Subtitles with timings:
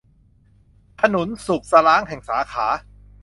[1.01, 2.67] ขนุนสุกสล้างแห่ง สาขา